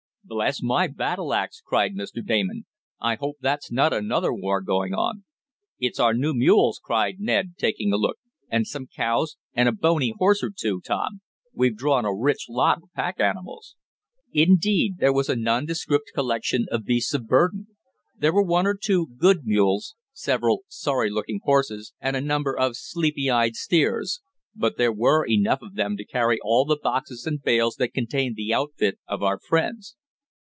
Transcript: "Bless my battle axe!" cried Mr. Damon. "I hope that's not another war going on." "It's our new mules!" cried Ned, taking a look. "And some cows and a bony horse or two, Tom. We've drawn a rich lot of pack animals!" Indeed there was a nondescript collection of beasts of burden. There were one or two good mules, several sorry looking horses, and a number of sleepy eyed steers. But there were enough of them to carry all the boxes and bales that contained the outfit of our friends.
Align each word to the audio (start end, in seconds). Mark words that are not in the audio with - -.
"Bless 0.23 0.61
my 0.61 0.87
battle 0.87 1.33
axe!" 1.33 1.61
cried 1.65 1.93
Mr. 1.93 2.25
Damon. 2.25 2.65
"I 3.01 3.15
hope 3.15 3.37
that's 3.41 3.69
not 3.69 3.91
another 3.91 4.31
war 4.33 4.61
going 4.61 4.93
on." 4.93 5.25
"It's 5.77 5.99
our 5.99 6.13
new 6.13 6.33
mules!" 6.33 6.79
cried 6.81 7.19
Ned, 7.19 7.55
taking 7.57 7.91
a 7.91 7.97
look. 7.97 8.17
"And 8.47 8.65
some 8.65 8.87
cows 8.87 9.35
and 9.53 9.67
a 9.67 9.73
bony 9.73 10.13
horse 10.17 10.41
or 10.41 10.49
two, 10.55 10.79
Tom. 10.81 11.19
We've 11.53 11.75
drawn 11.75 12.05
a 12.05 12.15
rich 12.15 12.45
lot 12.47 12.77
of 12.81 12.89
pack 12.95 13.19
animals!" 13.19 13.75
Indeed 14.31 14.99
there 14.99 15.11
was 15.11 15.27
a 15.27 15.35
nondescript 15.35 16.11
collection 16.15 16.65
of 16.71 16.85
beasts 16.85 17.13
of 17.13 17.27
burden. 17.27 17.67
There 18.17 18.31
were 18.33 18.43
one 18.45 18.65
or 18.65 18.77
two 18.81 19.07
good 19.17 19.43
mules, 19.43 19.95
several 20.13 20.61
sorry 20.69 21.09
looking 21.09 21.41
horses, 21.43 21.93
and 21.99 22.15
a 22.15 22.21
number 22.21 22.57
of 22.57 22.77
sleepy 22.77 23.29
eyed 23.29 23.55
steers. 23.57 24.21
But 24.55 24.77
there 24.77 24.93
were 24.93 25.25
enough 25.27 25.61
of 25.61 25.75
them 25.75 25.97
to 25.97 26.05
carry 26.05 26.39
all 26.41 26.63
the 26.63 26.79
boxes 26.81 27.25
and 27.25 27.43
bales 27.43 27.75
that 27.77 27.89
contained 27.93 28.37
the 28.37 28.53
outfit 28.53 28.97
of 29.07 29.21
our 29.23 29.37
friends. 29.37 29.95